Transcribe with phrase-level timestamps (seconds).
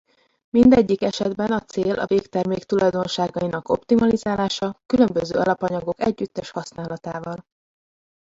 [0.49, 7.45] Mindegyik esetben a cél a végtermék tulajdonságainak optimalizálása különböző alapanyagok együttes használatával.